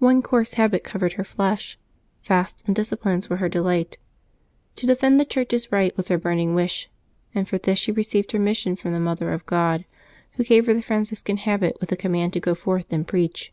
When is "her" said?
1.14-1.24, 3.38-3.48, 6.08-6.18, 8.32-8.38, 10.66-10.74